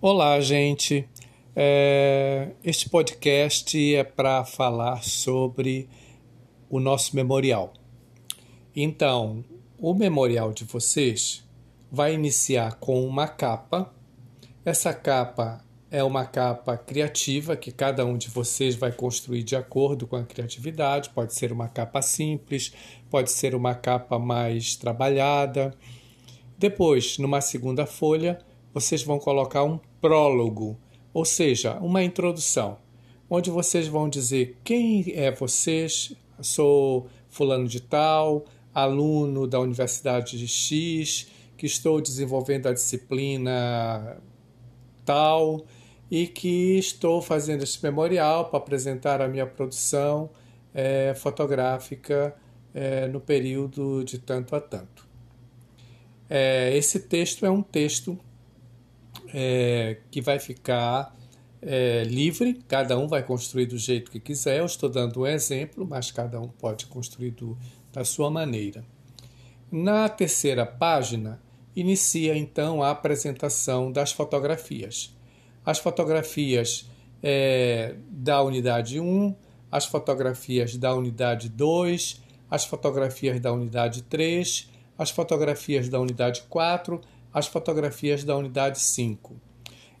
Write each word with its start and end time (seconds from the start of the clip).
Olá, 0.00 0.38
gente. 0.40 1.08
É, 1.56 2.50
este 2.62 2.88
podcast 2.88 3.96
é 3.96 4.04
para 4.04 4.44
falar 4.44 5.02
sobre 5.02 5.88
o 6.70 6.78
nosso 6.78 7.16
memorial. 7.16 7.72
Então, 8.76 9.44
o 9.76 9.92
memorial 9.92 10.52
de 10.52 10.62
vocês 10.64 11.44
vai 11.90 12.14
iniciar 12.14 12.76
com 12.76 13.04
uma 13.04 13.26
capa. 13.26 13.92
Essa 14.64 14.94
capa 14.94 15.64
é 15.90 16.04
uma 16.04 16.24
capa 16.24 16.76
criativa 16.76 17.56
que 17.56 17.72
cada 17.72 18.06
um 18.06 18.16
de 18.16 18.28
vocês 18.28 18.76
vai 18.76 18.92
construir 18.92 19.42
de 19.42 19.56
acordo 19.56 20.06
com 20.06 20.14
a 20.14 20.22
criatividade. 20.22 21.10
Pode 21.10 21.34
ser 21.34 21.50
uma 21.50 21.68
capa 21.68 22.02
simples, 22.02 22.72
pode 23.10 23.32
ser 23.32 23.52
uma 23.52 23.74
capa 23.74 24.16
mais 24.16 24.76
trabalhada. 24.76 25.74
Depois, 26.56 27.18
numa 27.18 27.40
segunda 27.40 27.84
folha, 27.84 28.38
vocês 28.72 29.02
vão 29.02 29.18
colocar 29.18 29.64
um 29.64 29.80
prólogo, 30.00 30.78
ou 31.12 31.24
seja, 31.24 31.74
uma 31.80 32.02
introdução, 32.02 32.78
onde 33.28 33.50
vocês 33.50 33.88
vão 33.88 34.08
dizer 34.08 34.56
quem 34.64 35.12
é 35.14 35.30
vocês, 35.30 36.12
sou 36.40 37.08
fulano 37.28 37.66
de 37.66 37.80
tal, 37.80 38.44
aluno 38.74 39.46
da 39.46 39.58
Universidade 39.58 40.38
de 40.38 40.46
X, 40.46 41.28
que 41.56 41.66
estou 41.66 42.00
desenvolvendo 42.00 42.68
a 42.68 42.72
disciplina 42.72 44.16
tal 45.04 45.64
e 46.10 46.26
que 46.26 46.78
estou 46.78 47.20
fazendo 47.20 47.64
esse 47.64 47.82
memorial 47.82 48.48
para 48.48 48.58
apresentar 48.58 49.20
a 49.20 49.28
minha 49.28 49.46
produção 49.46 50.30
é, 50.72 51.14
fotográfica 51.14 52.34
é, 52.74 53.08
no 53.08 53.20
período 53.20 54.04
de 54.04 54.18
tanto 54.18 54.54
a 54.54 54.60
tanto. 54.60 55.06
É, 56.30 56.76
esse 56.76 57.00
texto 57.00 57.44
é 57.44 57.50
um 57.50 57.62
texto 57.62 58.18
é, 59.32 59.98
que 60.10 60.20
vai 60.20 60.38
ficar 60.38 61.14
é, 61.60 62.04
livre, 62.04 62.62
cada 62.68 62.98
um 62.98 63.08
vai 63.08 63.22
construir 63.22 63.66
do 63.66 63.78
jeito 63.78 64.10
que 64.10 64.20
quiser. 64.20 64.58
Eu 64.58 64.66
estou 64.66 64.88
dando 64.88 65.20
um 65.20 65.26
exemplo, 65.26 65.86
mas 65.88 66.10
cada 66.10 66.40
um 66.40 66.48
pode 66.48 66.86
construir 66.86 67.32
do, 67.32 67.58
da 67.92 68.04
sua 68.04 68.30
maneira. 68.30 68.84
Na 69.70 70.08
terceira 70.08 70.64
página, 70.64 71.40
inicia 71.74 72.36
então 72.36 72.82
a 72.82 72.90
apresentação 72.90 73.92
das 73.92 74.12
fotografias. 74.12 75.14
As 75.64 75.78
fotografias 75.78 76.88
é, 77.22 77.96
da 78.08 78.42
unidade 78.42 78.98
1, 78.98 79.34
as 79.70 79.84
fotografias 79.84 80.76
da 80.76 80.94
unidade 80.94 81.48
2, 81.48 82.22
as 82.50 82.64
fotografias 82.64 83.38
da 83.40 83.52
unidade 83.52 84.02
3, 84.02 84.70
as 84.96 85.10
fotografias 85.10 85.88
da 85.88 86.00
unidade 86.00 86.42
4 86.48 87.00
as 87.32 87.46
fotografias 87.46 88.24
da 88.24 88.36
unidade 88.36 88.80
5. 88.80 89.36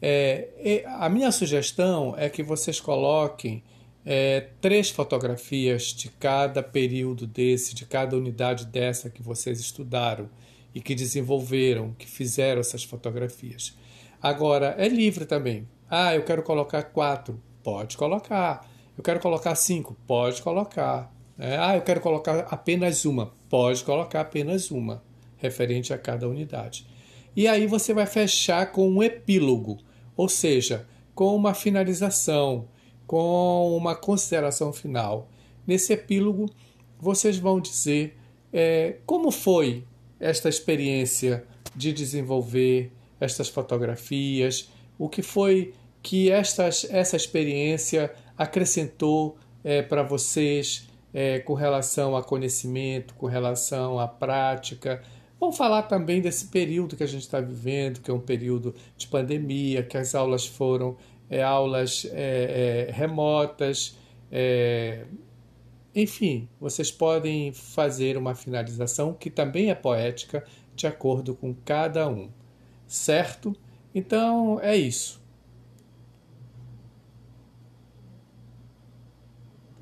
É, 0.00 0.84
a 0.98 1.08
minha 1.08 1.32
sugestão 1.32 2.14
é 2.16 2.28
que 2.28 2.42
vocês 2.42 2.80
coloquem 2.80 3.62
é, 4.04 4.48
três 4.60 4.90
fotografias 4.90 5.84
de 5.94 6.08
cada 6.10 6.62
período 6.62 7.26
desse, 7.26 7.74
de 7.74 7.86
cada 7.86 8.16
unidade 8.16 8.66
dessa 8.66 9.08
que 9.08 9.22
vocês 9.22 9.58
estudaram 9.60 10.28
e 10.74 10.80
que 10.80 10.94
desenvolveram, 10.94 11.94
que 11.98 12.06
fizeram 12.06 12.60
essas 12.60 12.84
fotografias. 12.84 13.76
Agora, 14.20 14.74
é 14.78 14.88
livre 14.88 15.24
também. 15.24 15.68
Ah, 15.88 16.14
eu 16.14 16.24
quero 16.24 16.42
colocar 16.42 16.82
quatro. 16.82 17.40
Pode 17.62 17.96
colocar. 17.96 18.68
Eu 18.96 19.02
quero 19.02 19.20
colocar 19.20 19.54
cinco. 19.54 19.96
Pode 20.06 20.42
colocar. 20.42 21.12
É, 21.38 21.56
ah, 21.56 21.76
eu 21.76 21.82
quero 21.82 22.00
colocar 22.00 22.40
apenas 22.50 23.04
uma. 23.04 23.32
Pode 23.48 23.84
colocar 23.84 24.20
apenas 24.20 24.70
uma, 24.70 25.02
referente 25.36 25.92
a 25.92 25.98
cada 25.98 26.28
unidade. 26.28 26.86
E 27.36 27.48
aí 27.48 27.66
você 27.66 27.92
vai 27.92 28.06
fechar 28.06 28.70
com 28.70 28.88
um 28.88 29.02
epílogo, 29.02 29.78
ou 30.16 30.28
seja, 30.28 30.86
com 31.14 31.34
uma 31.34 31.54
finalização, 31.54 32.68
com 33.06 33.76
uma 33.76 33.94
consideração 33.94 34.72
final. 34.72 35.28
Nesse 35.66 35.92
epílogo, 35.92 36.48
vocês 36.98 37.38
vão 37.38 37.60
dizer 37.60 38.16
é, 38.52 38.96
como 39.04 39.30
foi 39.30 39.84
esta 40.20 40.48
experiência 40.48 41.44
de 41.74 41.92
desenvolver 41.92 42.92
estas 43.20 43.48
fotografias, 43.48 44.70
o 44.98 45.08
que 45.08 45.22
foi 45.22 45.74
que 46.02 46.30
estas, 46.30 46.86
essa 46.90 47.16
experiência 47.16 48.12
acrescentou 48.36 49.36
é, 49.64 49.82
para 49.82 50.02
vocês 50.02 50.88
é, 51.12 51.38
com 51.38 51.54
relação 51.54 52.16
a 52.16 52.22
conhecimento, 52.22 53.14
com 53.14 53.26
relação 53.26 53.98
à 53.98 54.06
prática, 54.06 55.02
Vamos 55.44 55.58
falar 55.58 55.82
também 55.82 56.22
desse 56.22 56.46
período 56.46 56.96
que 56.96 57.02
a 57.02 57.06
gente 57.06 57.20
está 57.20 57.38
vivendo, 57.38 58.00
que 58.00 58.10
é 58.10 58.14
um 58.14 58.18
período 58.18 58.74
de 58.96 59.06
pandemia, 59.06 59.82
que 59.82 59.94
as 59.94 60.14
aulas 60.14 60.46
foram 60.46 60.96
é, 61.28 61.42
aulas 61.42 62.06
é, 62.12 62.86
é, 62.88 62.90
remotas. 62.90 63.94
É, 64.32 65.04
enfim, 65.94 66.48
vocês 66.58 66.90
podem 66.90 67.52
fazer 67.52 68.16
uma 68.16 68.34
finalização 68.34 69.12
que 69.12 69.28
também 69.28 69.68
é 69.68 69.74
poética, 69.74 70.42
de 70.74 70.86
acordo 70.86 71.34
com 71.34 71.54
cada 71.54 72.08
um. 72.08 72.30
Certo? 72.86 73.54
Então 73.94 74.58
é 74.62 74.74
isso. 74.74 75.22